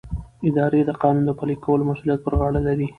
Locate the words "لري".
2.67-2.87